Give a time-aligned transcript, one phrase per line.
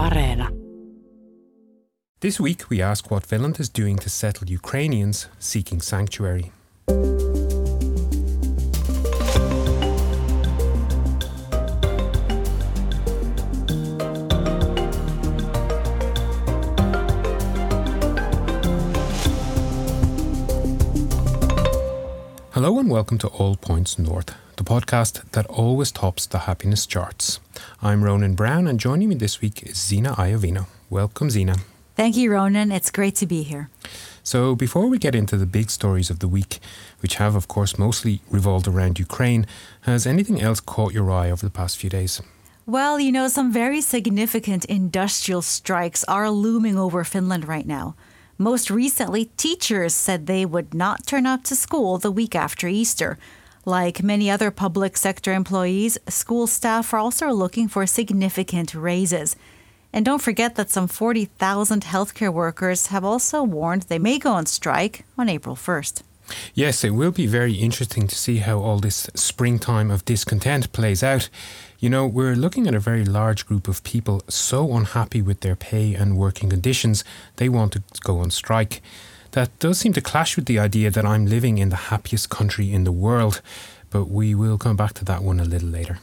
[0.00, 0.48] Areena.
[2.20, 6.52] This week, we ask what Finland is doing to settle Ukrainians seeking sanctuary.
[22.90, 27.38] And welcome to All Points North, the podcast that always tops the happiness charts.
[27.80, 30.66] I'm Ronan Browne, and joining me this week is Zena Iovino.
[30.90, 31.58] Welcome, Zena.
[31.94, 32.72] Thank you, Ronan.
[32.72, 33.70] It's great to be here.
[34.24, 36.58] So, before we get into the big stories of the week,
[36.98, 39.46] which have, of course, mostly revolved around Ukraine,
[39.82, 42.20] has anything else caught your eye over the past few days?
[42.66, 47.94] Well, you know, some very significant industrial strikes are looming over Finland right now.
[48.40, 53.18] Most recently, teachers said they would not turn up to school the week after Easter.
[53.66, 59.36] Like many other public sector employees, school staff are also looking for significant raises.
[59.92, 64.46] And don't forget that some 40,000 healthcare workers have also warned they may go on
[64.46, 66.02] strike on April 1st.
[66.54, 71.02] Yes, it will be very interesting to see how all this springtime of discontent plays
[71.02, 71.28] out.
[71.78, 75.56] You know, we're looking at a very large group of people so unhappy with their
[75.56, 77.04] pay and working conditions,
[77.36, 78.82] they want to go on strike.
[79.32, 82.72] That does seem to clash with the idea that I'm living in the happiest country
[82.72, 83.40] in the world,
[83.88, 85.98] but we will come back to that one a little later.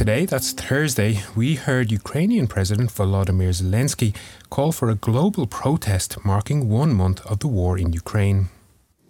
[0.00, 4.16] Today, that's Thursday, we heard Ukrainian President Volodymyr Zelensky
[4.48, 8.48] call for a global protest marking one month of the war in Ukraine.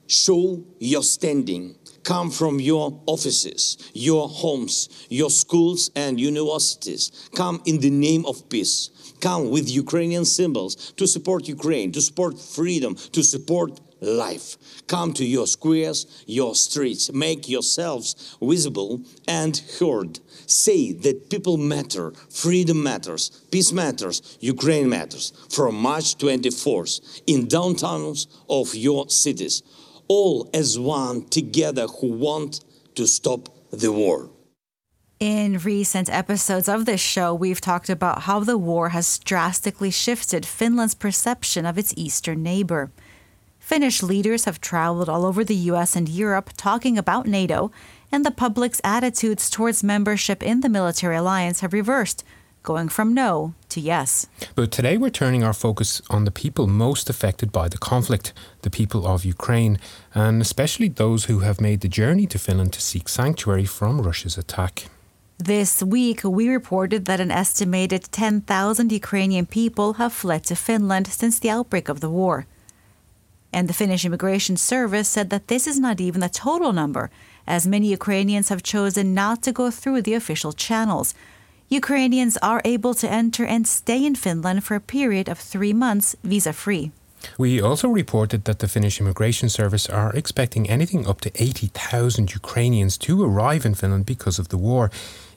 [0.08, 1.76] Show your standing.
[2.02, 7.30] Come from your offices, your homes, your schools and universities.
[7.36, 8.90] Come in the name of peace.
[9.20, 14.56] Come with Ukrainian symbols to support Ukraine, to support freedom, to support life.
[14.86, 17.12] Come to your squares, your streets.
[17.12, 20.20] Make yourselves visible and heard.
[20.46, 25.32] Say that people matter, freedom matters, peace matters, Ukraine matters.
[25.50, 29.62] From March 24th, in downtowns of your cities,
[30.08, 32.64] all as one together who want
[32.96, 34.30] to stop the war.
[35.20, 40.46] In recent episodes of this show, we've talked about how the war has drastically shifted
[40.46, 42.90] Finland's perception of its eastern neighbor.
[43.70, 47.70] Finnish leaders have traveled all over the US and Europe talking about NATO,
[48.10, 52.24] and the public's attitudes towards membership in the military alliance have reversed,
[52.64, 54.26] going from no to yes.
[54.56, 58.32] But today we're turning our focus on the people most affected by the conflict,
[58.62, 59.78] the people of Ukraine,
[60.16, 64.36] and especially those who have made the journey to Finland to seek sanctuary from Russia's
[64.36, 64.88] attack.
[65.38, 71.38] This week, we reported that an estimated 10,000 Ukrainian people have fled to Finland since
[71.38, 72.46] the outbreak of the war.
[73.52, 77.10] And the Finnish Immigration Service said that this is not even the total number,
[77.46, 81.14] as many Ukrainians have chosen not to go through the official channels.
[81.68, 86.16] Ukrainians are able to enter and stay in Finland for a period of three months
[86.22, 86.92] visa free.
[87.38, 92.96] We also reported that the Finnish Immigration Service are expecting anything up to 80,000 Ukrainians
[92.98, 94.90] to arrive in Finland because of the war,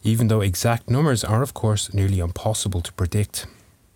[0.03, 3.47] even though exact numbers are, of course, nearly impossible to predict.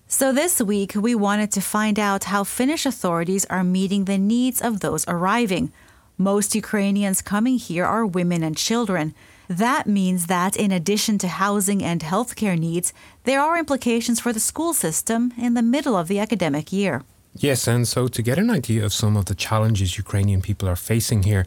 [0.09, 4.61] So, this week, we wanted to find out how Finnish authorities are meeting the needs
[4.61, 5.73] of those arriving.
[6.17, 9.13] Most Ukrainians coming here are women and children.
[9.49, 12.93] That means that, in addition to housing and healthcare needs,
[13.25, 17.03] there are implications for the school system in the middle of the academic year.
[17.35, 20.77] Yes, and so to get an idea of some of the challenges Ukrainian people are
[20.77, 21.45] facing here,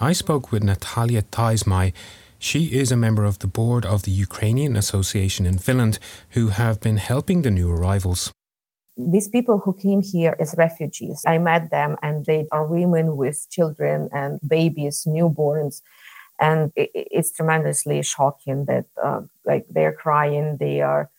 [0.00, 1.92] I spoke with Natalia Taizmai.
[2.38, 5.98] She is a member of the board of the Ukrainian Association in Finland
[6.30, 8.32] who have been helping the new arrivals.
[8.96, 13.46] These people who came here as refugees, I met them and they are women with
[13.50, 15.82] children and babies, newborns.
[16.40, 21.10] And it's tremendously shocking that uh, like they're crying, they are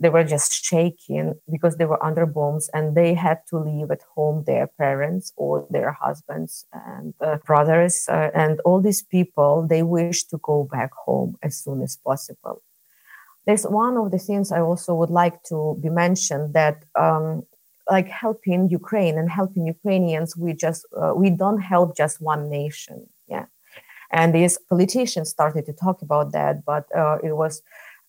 [0.00, 4.02] they were just shaking because they were under bombs and they had to leave at
[4.14, 9.82] home their parents or their husbands and uh, brothers uh, and all these people they
[9.82, 12.62] wish to go back home as soon as possible.
[13.46, 17.42] There's one of the things i also would like to be mentioned that um,
[17.90, 23.08] like helping ukraine and helping ukrainians we just uh, we don't help just one nation.
[23.26, 23.46] Yeah.
[24.10, 27.62] And these politicians started to talk about that but uh, it was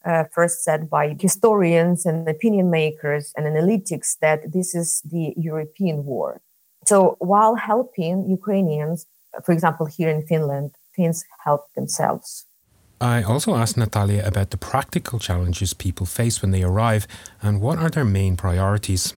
[0.06, 6.06] uh, first said by historians and opinion makers and analytics that this is the European
[6.06, 6.42] war.
[6.86, 9.06] So while helping Ukrainians,
[9.46, 12.46] for example, here in Finland, Finns help themselves.
[13.00, 17.08] I also asked Natalia about the practical challenges people face when they arrive
[17.42, 19.14] and what are their main priorities.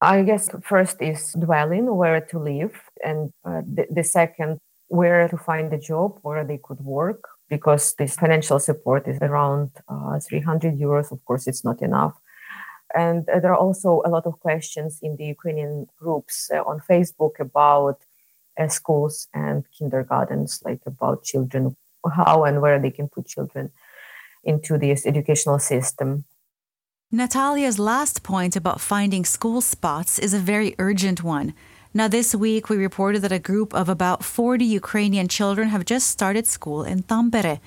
[0.00, 2.74] I guess first is dwelling, where to live,
[3.04, 7.94] and uh, the, the second, where to find a job where they could work because
[7.98, 11.12] this financial support is around uh, 300 euros.
[11.12, 12.14] Of course, it's not enough.
[12.94, 16.80] And uh, there are also a lot of questions in the Ukrainian groups uh, on
[16.88, 17.98] Facebook about
[18.58, 21.76] uh, schools and kindergartens, like about children,
[22.14, 23.70] how and where they can put children
[24.44, 26.24] into this educational system.
[27.12, 31.54] Natalia's last point about finding school spots is a very urgent one.
[31.92, 36.06] Now, this week we reported that a group of about 40 Ukrainian children have just
[36.06, 37.58] started school in Tampere.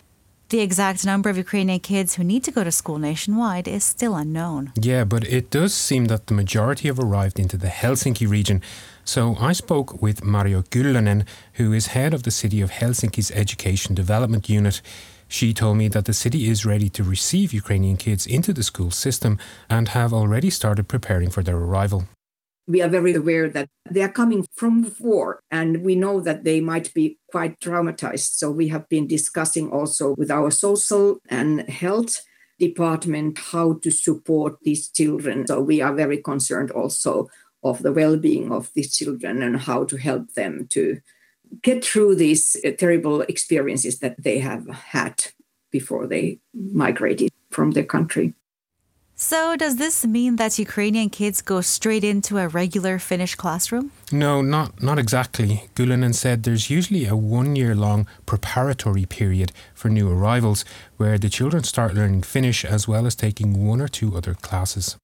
[0.47, 4.15] The exact number of Ukrainian kids who need to go to school nationwide is still
[4.15, 4.71] unknown.
[4.79, 8.61] Yeah, but it does seem that the majority have arrived into the Helsinki region.
[9.03, 13.93] So I spoke with Marjo Kyllönen, who is head of the City of Helsinki's Education
[13.93, 14.81] Development Unit.
[15.27, 18.91] She told me that the city is ready to receive Ukrainian kids into the school
[18.91, 19.37] system
[19.69, 22.05] and have already started preparing for their arrival
[22.67, 26.61] we are very aware that they are coming from war and we know that they
[26.61, 28.35] might be quite traumatized.
[28.37, 32.21] So we have been discussing also with our social and health
[32.59, 35.45] department how to support these children.
[35.47, 37.29] So we are very concerned also
[37.63, 40.99] of the well-being of these children and how to help them to
[41.61, 45.25] get through these terrible experiences that they have had
[45.71, 48.33] before they migrated from their country.
[49.25, 53.93] So, does this mean that Ukrainian kids go straight into a regular Finnish classroom?
[54.11, 55.63] No, not, not exactly.
[55.75, 60.65] Kyllönen said there's usually a one year long preparatory period for new arrivals
[60.97, 64.97] where the children start learning Finnish as well as taking one or two other classes.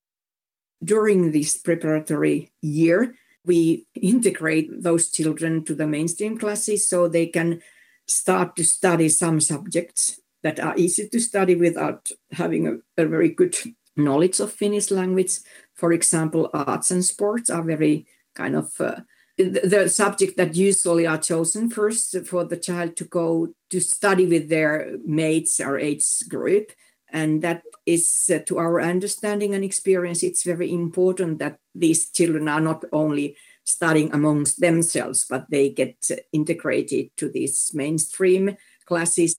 [0.83, 3.15] During this preparatory year,
[3.45, 7.62] we integrate those children to the mainstream classes so they can
[8.06, 13.30] start to study some subjects that are easy to study without having a, a very
[13.30, 13.56] good
[14.00, 15.40] knowledge of Finnish language.
[15.75, 19.01] For example, arts and sports are very kind of uh,
[19.38, 24.25] the, the subject that usually are chosen first for the child to go to study
[24.25, 26.72] with their mates or age group.
[27.12, 32.48] And that is, uh, to our understanding and experience, it's very important that these children
[32.48, 39.38] are not only studying amongst themselves, but they get integrated to these mainstream classes.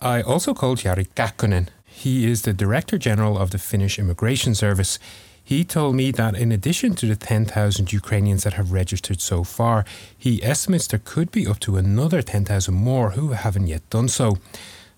[0.00, 4.98] I also called Jari Kähkönen, he is the Director General of the Finnish Immigration Service.
[5.42, 9.84] He told me that in addition to the 10,000 Ukrainians that have registered so far,
[10.18, 14.38] he estimates there could be up to another 10,000 more who haven't yet done so.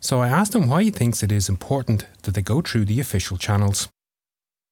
[0.00, 3.00] So I asked him why he thinks it is important that they go through the
[3.00, 3.88] official channels.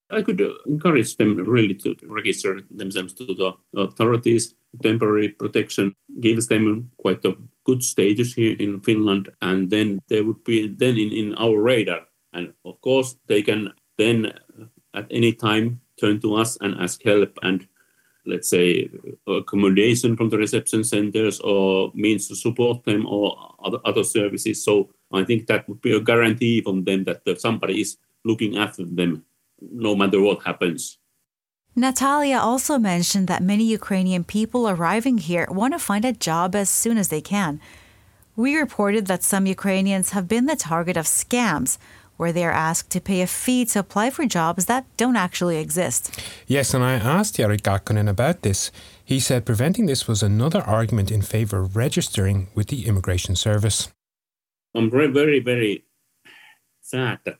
[0.09, 4.55] I could encourage them really to register themselves to the authorities.
[4.81, 7.35] Temporary protection gives them quite a
[7.65, 12.06] good status here in Finland, and then they would be then in, in our radar
[12.37, 14.31] and of course, they can then
[14.93, 17.67] at any time turn to us and ask help and
[18.25, 18.89] let's say
[19.25, 24.63] accommodation from the reception centers or means to support them or other, other services.
[24.63, 28.83] So I think that would be a guarantee from them that somebody is looking after
[28.85, 29.23] them
[29.61, 30.99] no matter what happens.
[31.75, 36.69] Natalia also mentioned that many Ukrainian people arriving here want to find a job as
[36.69, 37.61] soon as they can.
[38.35, 41.77] We reported that some Ukrainians have been the target of scams
[42.17, 45.57] where they are asked to pay a fee to apply for jobs that don't actually
[45.57, 46.19] exist.
[46.47, 48.71] Yes, and I asked Jari Kähkönen about this.
[49.05, 53.89] He said preventing this was another argument in favour of registering with the Immigration Service.
[54.75, 55.85] I'm very, very, very
[56.81, 57.39] sad that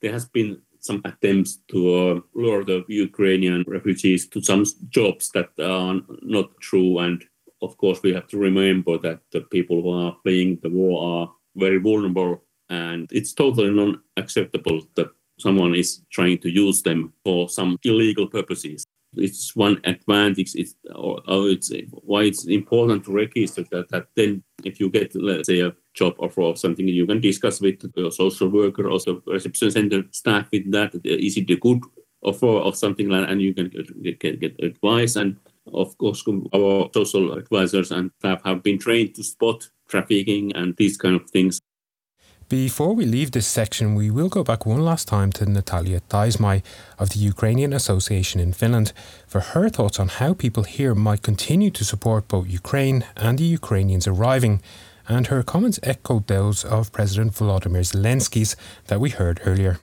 [0.00, 5.50] there has been some attempts to uh, lure the Ukrainian refugees to some jobs that
[5.60, 6.98] are not true.
[6.98, 7.24] And
[7.60, 11.32] of course, we have to remember that the people who are fleeing the war are
[11.56, 15.08] very vulnerable and it's totally non-acceptable that
[15.38, 18.84] someone is trying to use them for some illegal purposes.
[19.16, 20.54] It's one advantage.
[20.54, 23.88] It's or, or it's why it's important to register that.
[23.88, 27.60] That then, if you get let's say a job offer or something, you can discuss
[27.60, 30.94] with your social worker or the reception center staff with that.
[31.04, 31.82] Is it a good
[32.22, 33.30] offer or something like, that?
[33.30, 33.70] and you can
[34.02, 35.16] get, get, get advice.
[35.16, 35.36] And
[35.72, 40.96] of course, our social advisors and staff have been trained to spot trafficking and these
[40.98, 41.60] kind of things.
[42.48, 46.62] Before we leave this section, we will go back one last time to Natalia Taismai
[46.98, 48.94] of the Ukrainian Association in Finland
[49.26, 53.44] for her thoughts on how people here might continue to support both Ukraine and the
[53.44, 54.62] Ukrainians arriving,
[55.06, 59.80] and her comments echoed those of President Volodymyr Zelensky's that we heard earlier.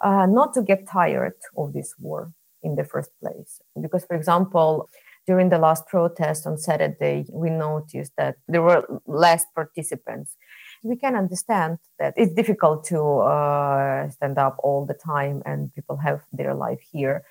[0.00, 3.60] Uh, not to get tired of this war in the first place.
[3.80, 4.88] Because, for example,
[5.26, 10.36] during the last protest on Saturday, we noticed that there were less participants
[10.82, 15.96] we can understand that it's difficult to uh, stand up all the time and people
[15.96, 17.24] have their life here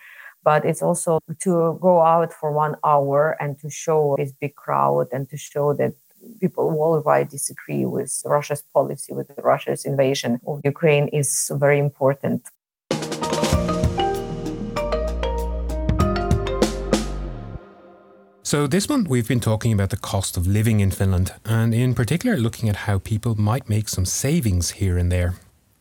[0.44, 5.08] but it's also to go out for one hour and to show this big crowd
[5.12, 5.94] and to show that
[6.40, 12.48] people worldwide disagree with Russia's policy, with Russia's invasion of Ukraine, is very important.
[18.52, 21.96] So, this month we've been talking about the cost of living in Finland, and in
[21.96, 25.36] particular looking at how people might make some savings here and there.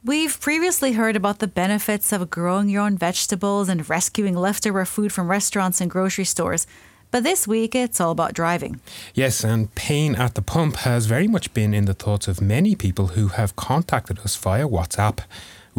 [0.04, 5.12] We've previously heard about the benefits of growing your own vegetables and rescuing leftover food
[5.12, 6.68] from restaurants and grocery stores.
[7.10, 8.78] But this week, it's all about driving.
[9.14, 12.76] Yes, and pain at the pump has very much been in the thoughts of many
[12.76, 15.18] people who have contacted us via WhatsApp.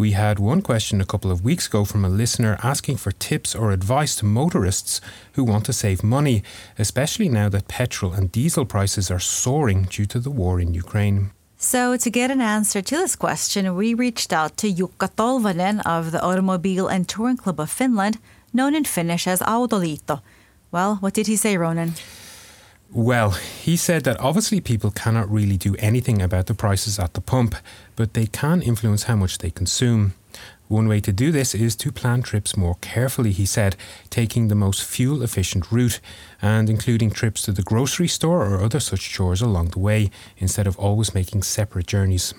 [0.01, 3.53] We had one question a couple of weeks ago from a listener asking for tips
[3.53, 4.99] or advice to motorists
[5.33, 6.41] who want to save money,
[6.79, 11.29] especially now that petrol and diesel prices are soaring due to the war in Ukraine.
[11.57, 16.11] So, to get an answer to this question, we reached out to Jukka Tolvanen of
[16.11, 18.17] the Automobile and Touring Club of Finland,
[18.51, 20.21] known in Finnish as Autoliitto.
[20.71, 21.93] Well, what did he say, Ronan?
[22.93, 27.21] Well, he said that obviously people cannot really do anything about the prices at the
[27.21, 27.55] pump,
[27.95, 30.13] but they can influence how much they consume.
[30.67, 33.77] One way to do this is to plan trips more carefully, he said,
[34.09, 36.01] taking the most fuel efficient route
[36.41, 40.67] and including trips to the grocery store or other such chores along the way, instead
[40.67, 42.33] of always making separate journeys.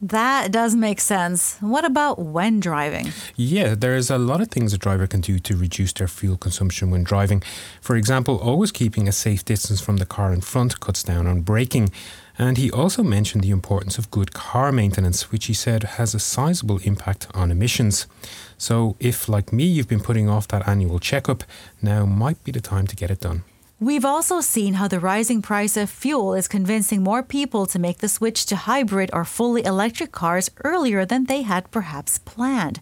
[0.00, 1.56] That does make sense.
[1.60, 3.12] What about when driving?
[3.34, 6.92] Yeah, there's a lot of things a driver can do to reduce their fuel consumption
[6.92, 7.42] when driving.
[7.80, 11.40] For example, always keeping a safe distance from the car in front cuts down on
[11.40, 11.90] braking.
[12.38, 16.20] And he also mentioned the importance of good car maintenance, which he said has a
[16.20, 18.06] sizable impact on emissions.
[18.56, 21.42] So, if, like me, you've been putting off that annual checkup,
[21.82, 23.42] now might be the time to get it done.
[23.80, 27.98] We've also seen how the rising price of fuel is convincing more people to make
[27.98, 32.80] the switch to hybrid or fully electric cars earlier than they had perhaps planned.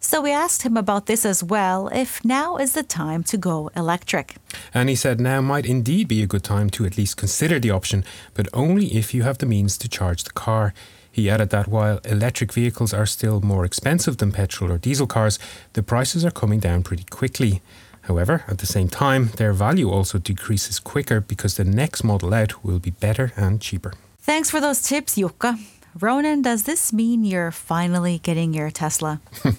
[0.00, 3.70] So we asked him about this as well if now is the time to go
[3.74, 4.36] electric.
[4.74, 7.70] And he said now might indeed be a good time to at least consider the
[7.70, 8.04] option,
[8.34, 10.74] but only if you have the means to charge the car.
[11.10, 15.38] He added that while electric vehicles are still more expensive than petrol or diesel cars,
[15.72, 17.62] the prices are coming down pretty quickly.
[18.08, 22.64] However, at the same time, their value also decreases quicker because the next model out
[22.64, 23.92] will be better and cheaper.
[24.18, 25.58] Thanks for those tips, Jukka.
[26.00, 29.20] Ronan, does this mean you're finally getting your Tesla?
[29.44, 29.52] uh,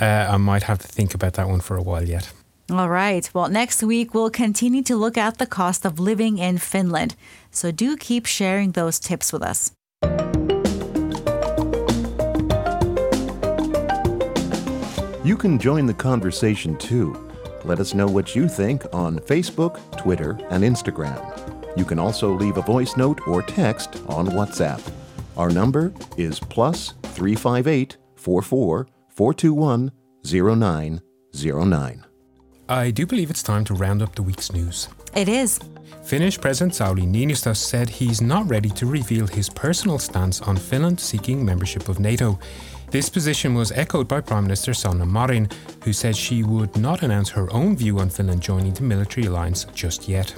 [0.00, 2.32] I might have to think about that one for a while yet.
[2.70, 3.28] All right.
[3.34, 7.14] Well, next week we'll continue to look at the cost of living in Finland.
[7.50, 9.72] So do keep sharing those tips with us.
[15.24, 17.23] You can join the conversation too.
[17.64, 21.20] Let us know what you think on Facebook, Twitter, and Instagram.
[21.76, 24.80] You can also leave a voice note or text on WhatsApp.
[25.36, 29.92] Our number is plus 358 44 421
[30.24, 32.04] 0909.
[32.68, 34.88] I do believe it's time to round up the week's news.
[35.14, 35.58] It is.
[36.02, 41.00] Finnish President Sauli Niinistö said he's not ready to reveal his personal stance on Finland
[41.00, 42.38] seeking membership of NATO.
[42.90, 45.48] This position was echoed by Prime Minister Sanna Marin,
[45.82, 49.66] who said she would not announce her own view on Finland joining the military alliance
[49.74, 50.34] just yet.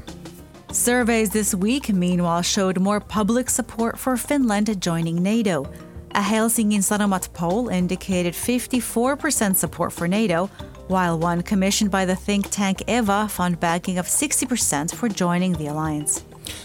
[0.72, 5.66] Surveys this week, meanwhile, showed more public support for Finland joining NATO.
[6.12, 10.48] A Helsingin Sanomat poll indicated 54% support for NATO,
[10.88, 15.66] while one commissioned by the think tank EVA found backing of 60% for joining the
[15.66, 16.24] alliance.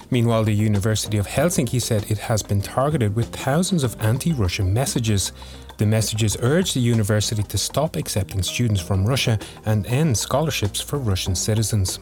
[0.09, 4.73] Meanwhile, the University of Helsinki said it has been targeted with thousands of anti Russian
[4.73, 5.31] messages.
[5.77, 10.99] The messages urge the university to stop accepting students from Russia and end scholarships for
[10.99, 11.99] Russian citizens.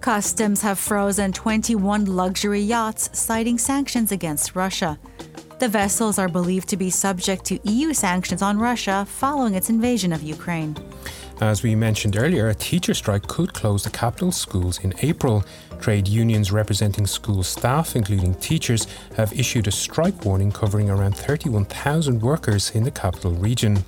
[0.00, 4.98] Customs have frozen 21 luxury yachts, citing sanctions against Russia.
[5.58, 10.12] The vessels are believed to be subject to EU sanctions on Russia following its invasion
[10.12, 10.76] of Ukraine.
[11.40, 15.44] As we mentioned earlier, a teacher strike could close the capital schools in April.
[15.80, 18.86] Trade unions representing school staff, including teachers,
[19.16, 23.84] have issued a strike warning covering around 31,000 workers in the capital region.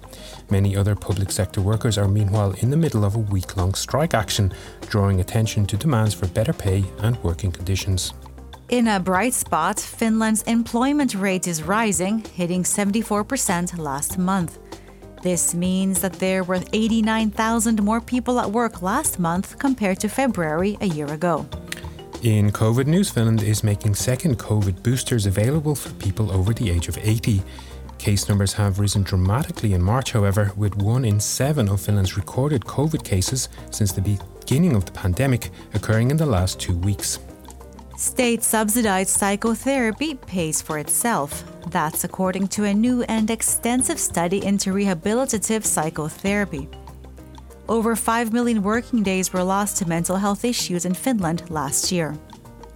[0.51, 4.13] Many other public sector workers are meanwhile in the middle of a week long strike
[4.13, 4.53] action,
[4.89, 8.13] drawing attention to demands for better pay and working conditions.
[8.71, 14.59] In a bright spot, Finland's employment rate is rising, hitting 74% last month.
[15.23, 20.77] This means that there were 89,000 more people at work last month compared to February
[20.81, 21.47] a year ago.
[22.23, 26.89] In COVID news, Finland is making second COVID boosters available for people over the age
[26.89, 27.43] of 80.
[27.99, 32.63] Case numbers have risen dramatically in March, however, with one in seven of Finland's recorded
[32.63, 37.19] COVID cases since the beginning of the pandemic occurring in the last two weeks.
[37.97, 41.43] State subsidized psychotherapy pays for itself.
[41.71, 46.69] That's according to a new and extensive study into rehabilitative psychotherapy.
[47.69, 52.15] Over 5 million working days were lost to mental health issues in Finland last year.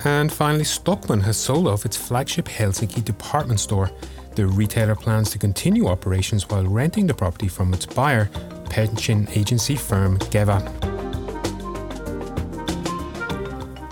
[0.05, 3.91] And finally, Stockmann has sold off its flagship Helsinki department store.
[4.37, 8.31] The retailer plans to continue operations while renting the property from its buyer,
[8.71, 10.90] pension agency firm Keva.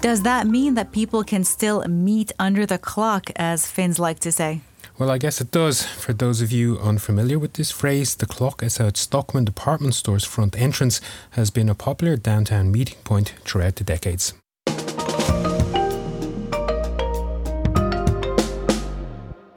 [0.09, 4.33] Does that mean that people can still meet under the clock, as Finns like to
[4.33, 4.63] say?
[4.99, 5.83] Well, I guess it does.
[5.85, 10.59] For those of you unfamiliar with this phrase, the clock outside Stockmann department store's front
[10.59, 14.33] entrance has been a popular downtown meeting point throughout the decades.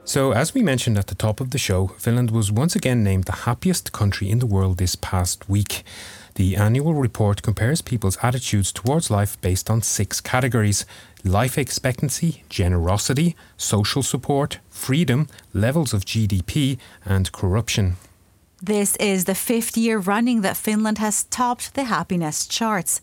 [0.04, 3.24] So, as we mentioned at the top of the show, Finland was once again named
[3.24, 5.82] the happiest country in the world this past week.
[6.34, 10.86] The annual report compares people's attitudes towards life based on six categories
[11.24, 17.96] life expectancy, generosity, social support, freedom, levels of GDP, and corruption.
[18.60, 23.00] This is the fifth year running that Finland has topped the happiness charts.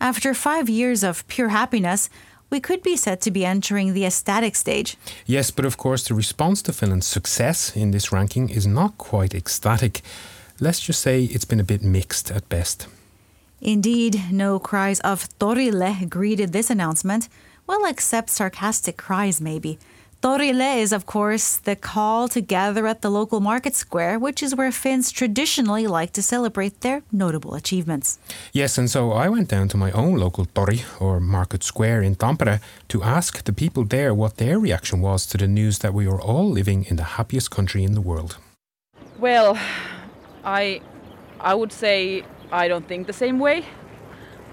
[0.00, 2.08] After five years of pure happiness,
[2.50, 4.96] we could be said to be entering the ecstatic stage.
[5.26, 9.34] Yes, but of course, the response to Finland's success in this ranking is not quite
[9.34, 10.02] ecstatic.
[10.62, 12.86] Let's just say it's been a bit mixed at best.
[13.60, 17.28] Indeed, no cries of Torille greeted this announcement.
[17.66, 19.80] Well, except sarcastic cries, maybe.
[20.22, 24.54] Torille is, of course, the call to gather at the local market square, which is
[24.54, 28.20] where Finns traditionally like to celebrate their notable achievements.
[28.52, 32.14] Yes, and so I went down to my own local tori, or market square in
[32.14, 36.06] Tampere, to ask the people there what their reaction was to the news that we
[36.06, 38.36] are all living in the happiest country in the world.
[39.18, 39.58] Well,
[40.44, 40.80] I,
[41.40, 43.64] I would say I don't think the same way.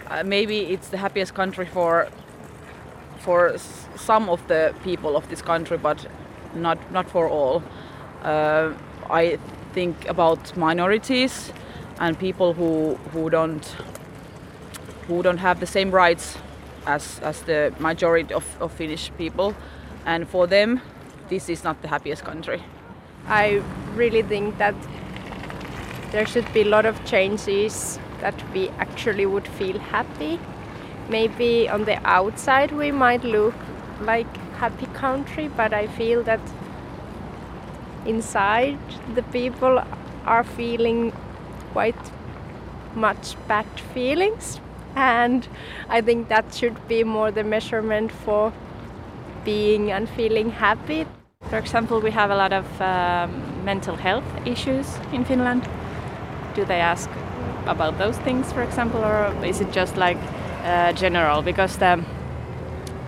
[0.08, 2.08] Uh, maybe it's the happiest country for
[3.20, 3.58] for
[3.96, 6.08] some of the people of this country, but
[6.56, 7.64] not not for all.
[8.24, 8.74] Uh,
[9.10, 9.38] I
[9.74, 11.52] think about minorities
[12.00, 13.66] and people who who don't
[15.08, 16.38] who don't have the same rights
[16.86, 19.54] as as the majority of, of Finnish people,
[20.06, 20.82] and for them,
[21.30, 22.64] this is not the happiest country.
[23.28, 23.62] I
[23.96, 24.76] really think that
[26.12, 30.40] there should be a lot of changes that we actually would feel happy.
[31.10, 33.56] Maybe on the outside we might look
[34.02, 36.40] like happy country but i feel that
[38.06, 38.78] inside
[39.16, 39.82] the people
[40.26, 41.12] are feeling
[41.74, 42.12] quite
[42.96, 44.60] much bad feelings.
[44.96, 45.48] And
[45.90, 48.52] i think that should be more the measurement for
[49.46, 51.06] being and feeling happy.
[51.50, 55.68] For example we have a lot of um, mental health issues in finland
[56.60, 57.10] do they ask
[57.66, 60.18] about those things for example or is it just like
[60.64, 61.42] uh, general?
[61.42, 62.04] Because the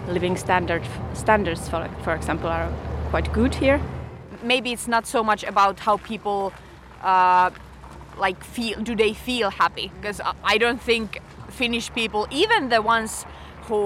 [0.08, 0.84] living standard
[1.14, 2.70] standards for, for example are
[3.10, 3.80] quite good here.
[4.44, 6.54] Maybe it's not so much about how people
[7.02, 7.50] uh,
[8.18, 13.26] like feel do they feel happy because i don't think finnish people even the ones
[13.68, 13.84] who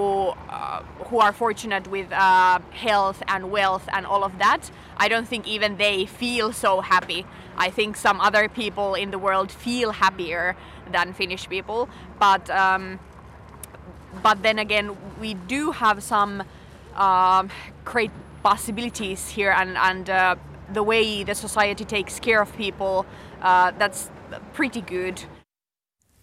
[0.48, 5.28] uh, who are fortunate with uh, health and wealth and all of that i don't
[5.28, 7.24] think even they feel so happy
[7.56, 10.56] i think some other people in the world feel happier
[10.92, 11.88] than finnish people
[12.18, 12.98] but um,
[14.22, 16.42] but then again, we do have some
[16.94, 17.50] um,
[17.84, 18.10] great
[18.42, 20.36] possibilities here, and and uh,
[20.72, 23.06] the way the society takes care of people,
[23.42, 24.10] uh, that's
[24.52, 25.24] pretty good.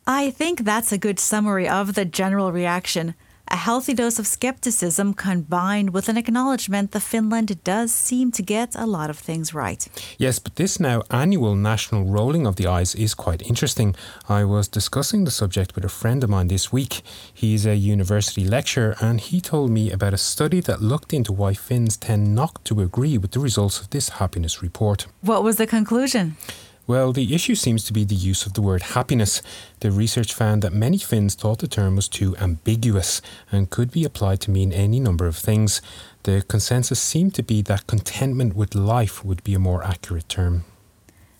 [0.05, 3.15] I think that's a good summary of the general reaction
[3.47, 8.75] a healthy dose of skepticism combined with an acknowledgement that Finland does seem to get
[8.75, 9.87] a lot of things right.
[10.17, 13.95] Yes, but this now annual national rolling of the eyes is quite interesting.
[14.27, 17.01] I was discussing the subject with a friend of mine this week.
[17.33, 21.53] He's a university lecturer and he told me about a study that looked into why
[21.53, 25.07] Finns tend not to agree with the results of this happiness report.
[25.21, 26.37] What was the conclusion?
[26.85, 29.41] Well, the issue seems to be the use of the word happiness.
[29.79, 34.03] The research found that many Finns thought the term was too ambiguous and could be
[34.03, 35.81] applied to mean any number of things.
[36.23, 40.65] The consensus seemed to be that contentment with life would be a more accurate term.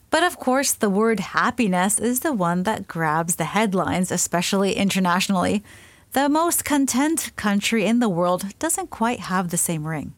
[0.09, 5.61] But of course, the word happiness is the one that grabs the headlines, especially internationally.
[6.13, 10.13] The most content country in the world doesn't quite have the same ring.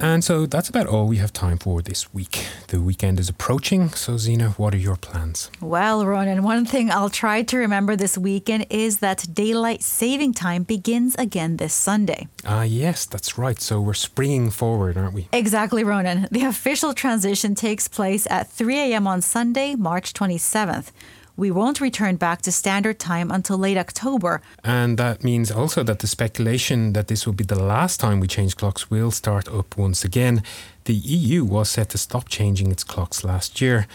[0.00, 2.46] And so that's about all we have time for this week.
[2.68, 5.50] The weekend is approaching, so Zena, what are your plans?
[5.60, 10.62] Well, Ronan, one thing I'll try to remember this weekend is that daylight saving time
[10.62, 12.28] begins again this Sunday.
[12.44, 13.60] Ah, uh, yes, that's right.
[13.60, 15.28] So we're springing forward, aren't we?
[15.32, 16.28] Exactly, Ronan.
[16.30, 19.06] The official transition takes place at 3 a.m.
[19.06, 20.92] on Sunday, March 27th
[21.38, 24.42] we won't return back to standard time until late October.
[24.64, 28.26] And that means also that the speculation that this will be the last time we
[28.26, 30.42] change clocks will start up once again.
[30.84, 33.86] The EU was set to stop changing its clocks last year.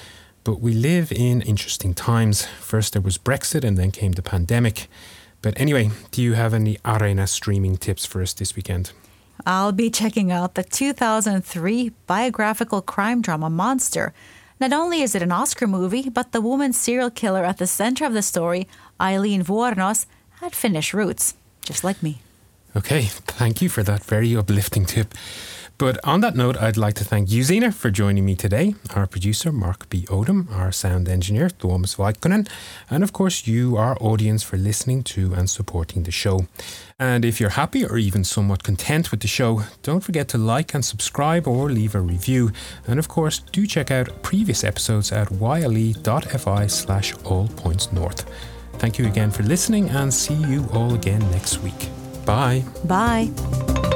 [0.46, 2.46] But we live in interesting times.
[2.46, 4.88] First there was Brexit and then came the pandemic.
[5.42, 8.94] But anyway, do you have any Areena streaming tips for us this weekend?
[9.46, 14.14] I'll be checking out the 2003 biographical crime drama Monster.
[14.64, 18.06] Not only is it an Oscar movie, but the woman serial killer at the center
[18.06, 18.66] of the story,
[18.98, 20.06] Aileen Wuornos,
[20.40, 21.34] had Finnish roots,
[21.66, 22.22] just like me.
[22.74, 25.14] Okay, thank you for that very uplifting tip.
[25.84, 29.06] But on that note, I'd like to thank you, Zena, for joining me today, our
[29.06, 30.06] producer, Mark B.
[30.10, 32.48] Odom, our sound engineer, Tuomas Vauhkonen,
[32.90, 36.48] and of course, you, our audience, for listening to and supporting the show.
[36.98, 40.74] And if you're happy or even somewhat content with the show, don't forget to like
[40.74, 42.54] and subscribe or leave a review.
[42.88, 48.24] And of course, do check out previous episodes at yle.fi slash all points north.
[48.78, 51.90] Thank you again for listening and see you all again next week.
[52.26, 52.64] Bye.
[52.86, 53.93] Bye.